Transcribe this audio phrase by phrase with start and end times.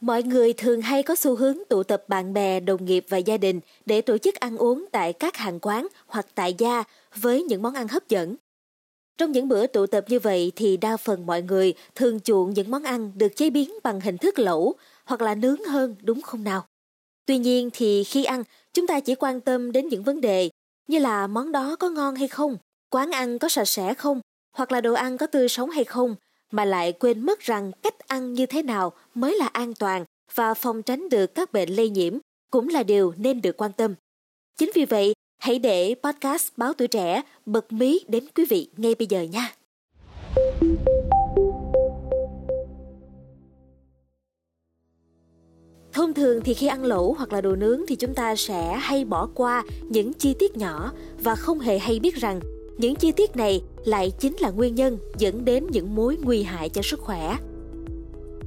[0.00, 3.36] Mọi người thường hay có xu hướng tụ tập bạn bè, đồng nghiệp và gia
[3.36, 6.84] đình để tổ chức ăn uống tại các hàng quán hoặc tại gia
[7.14, 8.36] với những món ăn hấp dẫn.
[9.18, 12.70] Trong những bữa tụ tập như vậy thì đa phần mọi người thường chuộng những
[12.70, 14.74] món ăn được chế biến bằng hình thức lẩu
[15.04, 16.64] hoặc là nướng hơn đúng không nào?
[17.26, 18.44] Tuy nhiên thì khi ăn,
[18.74, 20.50] chúng ta chỉ quan tâm đến những vấn đề
[20.88, 22.56] như là món đó có ngon hay không,
[22.90, 24.20] quán ăn có sạch sẽ không,
[24.56, 26.14] hoặc là đồ ăn có tươi sống hay không,
[26.50, 30.04] mà lại quên mất rằng cách ăn như thế nào mới là an toàn
[30.34, 32.18] và phòng tránh được các bệnh lây nhiễm
[32.50, 33.94] cũng là điều nên được quan tâm.
[34.56, 38.94] Chính vì vậy, hãy để podcast Báo Tuổi Trẻ bật mí đến quý vị ngay
[38.94, 39.54] bây giờ nha.
[45.92, 49.04] Thông thường thì khi ăn lẩu hoặc là đồ nướng thì chúng ta sẽ hay
[49.04, 50.92] bỏ qua những chi tiết nhỏ
[51.22, 52.40] và không hề hay biết rằng
[52.80, 56.68] những chi tiết này lại chính là nguyên nhân dẫn đến những mối nguy hại
[56.68, 57.36] cho sức khỏe.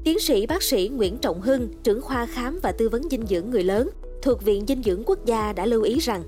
[0.04, 3.50] Tiến sĩ bác sĩ Nguyễn Trọng Hưng, trưởng khoa khám và tư vấn dinh dưỡng
[3.50, 3.90] người lớn
[4.22, 6.24] thuộc Viện Dinh dưỡng Quốc gia đã lưu ý rằng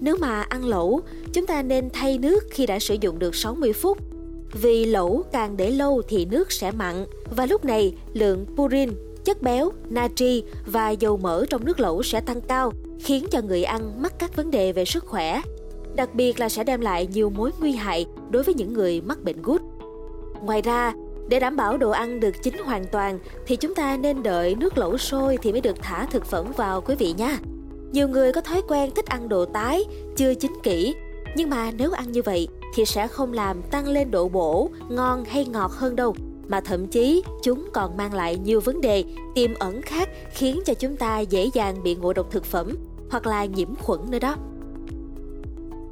[0.00, 1.00] nếu mà ăn lẩu,
[1.32, 3.98] chúng ta nên thay nước khi đã sử dụng được 60 phút.
[4.52, 8.90] Vì lẩu càng để lâu thì nước sẽ mặn và lúc này lượng purin,
[9.24, 13.64] chất béo, natri và dầu mỡ trong nước lẩu sẽ tăng cao, khiến cho người
[13.64, 15.40] ăn mắc các vấn đề về sức khỏe
[15.96, 19.24] đặc biệt là sẽ đem lại nhiều mối nguy hại đối với những người mắc
[19.24, 19.62] bệnh gút.
[20.42, 20.92] Ngoài ra,
[21.28, 24.78] để đảm bảo đồ ăn được chín hoàn toàn thì chúng ta nên đợi nước
[24.78, 27.38] lẩu sôi thì mới được thả thực phẩm vào quý vị nha.
[27.92, 29.84] Nhiều người có thói quen thích ăn đồ tái,
[30.16, 30.94] chưa chín kỹ,
[31.36, 35.24] nhưng mà nếu ăn như vậy thì sẽ không làm tăng lên độ bổ, ngon
[35.24, 36.14] hay ngọt hơn đâu,
[36.48, 40.74] mà thậm chí chúng còn mang lại nhiều vấn đề tiềm ẩn khác khiến cho
[40.74, 42.76] chúng ta dễ dàng bị ngộ độc thực phẩm
[43.10, 44.36] hoặc là nhiễm khuẩn nữa đó.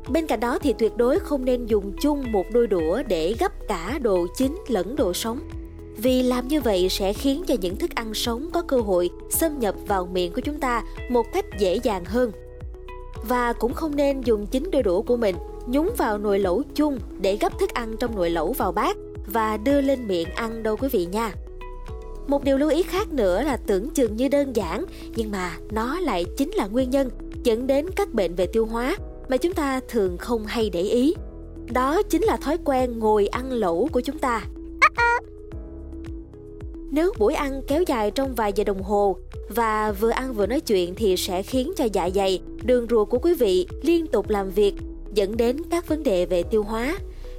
[0.09, 3.53] Bên cạnh đó thì tuyệt đối không nên dùng chung một đôi đũa để gấp
[3.69, 5.39] cả đồ chín lẫn đồ sống.
[5.97, 9.59] Vì làm như vậy sẽ khiến cho những thức ăn sống có cơ hội xâm
[9.59, 12.31] nhập vào miệng của chúng ta một cách dễ dàng hơn.
[13.29, 16.99] Và cũng không nên dùng chính đôi đũa của mình nhúng vào nồi lẩu chung
[17.21, 18.97] để gấp thức ăn trong nồi lẩu vào bát
[19.33, 21.33] và đưa lên miệng ăn đâu quý vị nha.
[22.27, 24.85] Một điều lưu ý khác nữa là tưởng chừng như đơn giản,
[25.17, 27.11] nhưng mà nó lại chính là nguyên nhân
[27.43, 28.97] dẫn đến các bệnh về tiêu hóa
[29.29, 31.15] mà chúng ta thường không hay để ý.
[31.73, 34.45] Đó chính là thói quen ngồi ăn lẩu của chúng ta.
[36.91, 39.17] Nếu buổi ăn kéo dài trong vài giờ đồng hồ
[39.49, 43.19] và vừa ăn vừa nói chuyện thì sẽ khiến cho dạ dày, đường ruột của
[43.19, 44.75] quý vị liên tục làm việc
[45.15, 46.99] dẫn đến các vấn đề về tiêu hóa.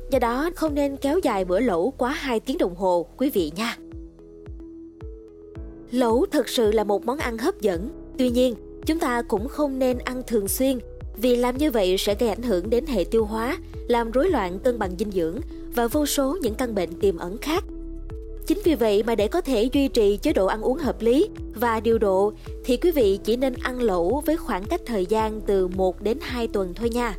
[0.09, 3.51] Do đó không nên kéo dài bữa lẩu quá 2 tiếng đồng hồ quý vị
[3.55, 3.77] nha.
[5.91, 9.79] Lẩu thực sự là một món ăn hấp dẫn, tuy nhiên chúng ta cũng không
[9.79, 10.79] nên ăn thường xuyên
[11.17, 14.59] vì làm như vậy sẽ gây ảnh hưởng đến hệ tiêu hóa, làm rối loạn
[14.59, 15.39] cân bằng dinh dưỡng
[15.75, 17.63] và vô số những căn bệnh tiềm ẩn khác.
[18.47, 21.29] Chính vì vậy mà để có thể duy trì chế độ ăn uống hợp lý
[21.55, 22.33] và điều độ
[22.63, 26.17] thì quý vị chỉ nên ăn lẩu với khoảng cách thời gian từ 1 đến
[26.21, 27.15] 2 tuần thôi nha.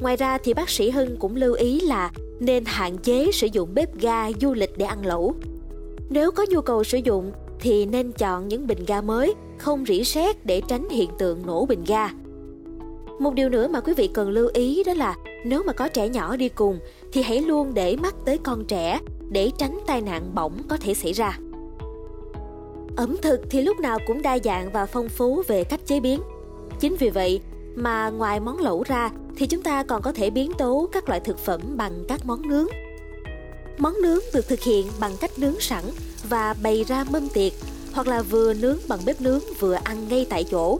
[0.00, 3.74] Ngoài ra thì bác sĩ Hưng cũng lưu ý là nên hạn chế sử dụng
[3.74, 5.34] bếp ga du lịch để ăn lẩu.
[6.10, 10.04] Nếu có nhu cầu sử dụng thì nên chọn những bình ga mới, không rỉ
[10.04, 12.08] sét để tránh hiện tượng nổ bình ga.
[13.18, 16.08] Một điều nữa mà quý vị cần lưu ý đó là nếu mà có trẻ
[16.08, 16.78] nhỏ đi cùng
[17.12, 19.00] thì hãy luôn để mắt tới con trẻ
[19.30, 21.38] để tránh tai nạn bỏng có thể xảy ra.
[22.96, 26.20] Ẩm thực thì lúc nào cũng đa dạng và phong phú về cách chế biến.
[26.80, 27.40] Chính vì vậy
[27.74, 31.20] mà ngoài món lẩu ra thì chúng ta còn có thể biến tấu các loại
[31.20, 32.66] thực phẩm bằng các món nướng.
[33.78, 35.84] Món nướng được thực hiện bằng cách nướng sẵn
[36.28, 37.52] và bày ra mâm tiệc
[37.94, 40.78] hoặc là vừa nướng bằng bếp nướng vừa ăn ngay tại chỗ.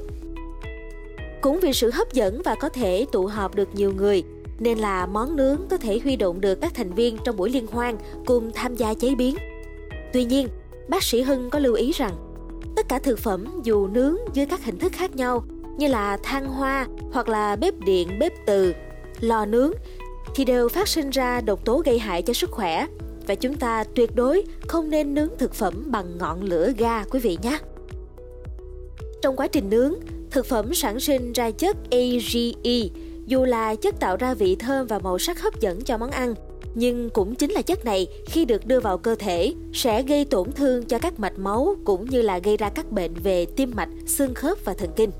[1.41, 4.23] Cũng vì sự hấp dẫn và có thể tụ họp được nhiều người,
[4.59, 7.67] nên là món nướng có thể huy động được các thành viên trong buổi liên
[7.67, 7.97] hoan
[8.27, 9.37] cùng tham gia chế biến.
[10.13, 10.49] Tuy nhiên,
[10.89, 12.15] bác sĩ Hưng có lưu ý rằng,
[12.77, 15.45] tất cả thực phẩm dù nướng dưới các hình thức khác nhau
[15.79, 18.73] như là than hoa hoặc là bếp điện, bếp từ,
[19.21, 19.73] lò nướng
[20.35, 22.87] thì đều phát sinh ra độc tố gây hại cho sức khỏe
[23.27, 27.19] và chúng ta tuyệt đối không nên nướng thực phẩm bằng ngọn lửa ga quý
[27.19, 27.59] vị nhé.
[29.23, 29.95] Trong quá trình nướng,
[30.31, 32.89] thực phẩm sản sinh ra chất AGE,
[33.27, 36.35] dù là chất tạo ra vị thơm và màu sắc hấp dẫn cho món ăn,
[36.75, 40.53] nhưng cũng chính là chất này khi được đưa vào cơ thể sẽ gây tổn
[40.53, 43.89] thương cho các mạch máu cũng như là gây ra các bệnh về tim mạch,
[44.07, 45.11] xương khớp và thần kinh.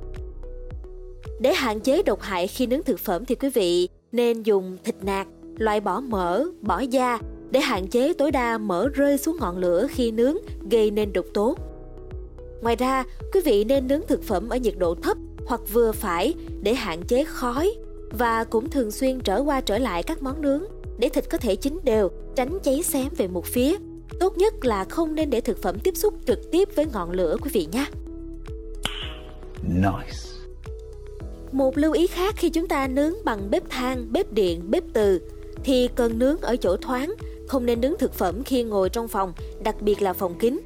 [1.41, 4.95] Để hạn chế độc hại khi nướng thực phẩm thì quý vị nên dùng thịt
[5.03, 5.27] nạc,
[5.59, 7.19] loại bỏ mỡ, bỏ da
[7.53, 10.37] để hạn chế tối đa mỡ rơi xuống ngọn lửa khi nướng
[10.71, 11.57] gây nên độc tố.
[12.63, 15.17] Ngoài ra, quý vị nên nướng thực phẩm ở nhiệt độ thấp
[15.47, 17.73] hoặc vừa phải để hạn chế khói
[18.11, 20.63] và cũng thường xuyên trở qua trở lại các món nướng
[20.99, 23.77] để thịt có thể chín đều, tránh cháy xém về một phía.
[24.21, 27.37] Tốt nhất là không nên để thực phẩm tiếp xúc trực tiếp với ngọn lửa
[27.43, 27.87] quý vị nhé.
[29.63, 30.19] Nice.
[31.53, 35.21] Một lưu ý khác khi chúng ta nướng bằng bếp than, bếp điện, bếp từ
[35.65, 37.15] thì cần nướng ở chỗ thoáng,
[37.53, 39.33] không nên nướng thực phẩm khi ngồi trong phòng,
[39.65, 40.61] đặc biệt là phòng kín.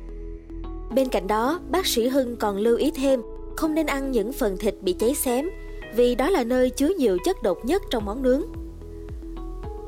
[0.94, 3.22] Bên cạnh đó, bác sĩ Hưng còn lưu ý thêm
[3.56, 5.48] không nên ăn những phần thịt bị cháy xém
[5.94, 8.42] vì đó là nơi chứa nhiều chất độc nhất trong món nướng.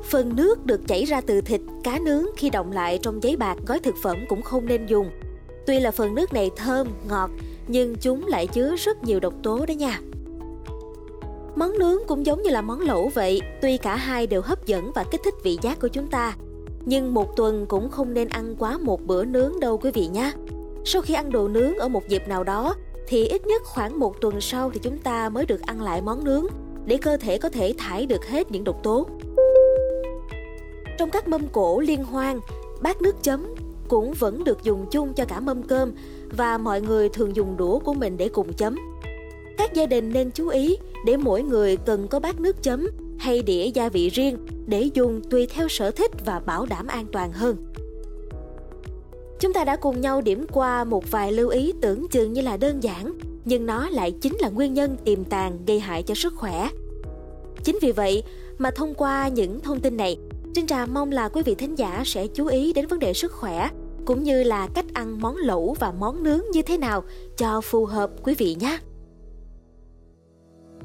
[0.03, 3.57] Phần nước được chảy ra từ thịt, cá nướng khi động lại trong giấy bạc
[3.67, 5.09] gói thực phẩm cũng không nên dùng.
[5.67, 7.29] Tuy là phần nước này thơm, ngọt,
[7.67, 10.01] nhưng chúng lại chứa rất nhiều độc tố đó nha.
[11.55, 14.91] Món nướng cũng giống như là món lẩu vậy, tuy cả hai đều hấp dẫn
[14.95, 16.35] và kích thích vị giác của chúng ta.
[16.85, 20.31] Nhưng một tuần cũng không nên ăn quá một bữa nướng đâu quý vị nhé.
[20.85, 22.75] Sau khi ăn đồ nướng ở một dịp nào đó,
[23.07, 26.23] thì ít nhất khoảng một tuần sau thì chúng ta mới được ăn lại món
[26.23, 26.45] nướng
[26.85, 29.07] để cơ thể có thể thải được hết những độc tố.
[30.97, 32.39] Trong các mâm cổ liên hoan,
[32.81, 33.55] bát nước chấm
[33.87, 35.91] cũng vẫn được dùng chung cho cả mâm cơm
[36.37, 38.75] và mọi người thường dùng đũa của mình để cùng chấm.
[39.57, 42.87] Các gia đình nên chú ý để mỗi người cần có bát nước chấm
[43.19, 44.37] hay đĩa gia vị riêng
[44.67, 47.57] để dùng tùy theo sở thích và bảo đảm an toàn hơn.
[49.39, 52.57] Chúng ta đã cùng nhau điểm qua một vài lưu ý tưởng chừng như là
[52.57, 53.13] đơn giản,
[53.45, 56.69] nhưng nó lại chính là nguyên nhân tiềm tàng gây hại cho sức khỏe.
[57.63, 58.23] Chính vì vậy
[58.57, 60.17] mà thông qua những thông tin này,
[60.53, 63.31] Trinh Trà mong là quý vị thính giả sẽ chú ý đến vấn đề sức
[63.31, 63.69] khỏe
[64.05, 67.03] cũng như là cách ăn món lẩu và món nướng như thế nào
[67.37, 68.77] cho phù hợp quý vị nhé.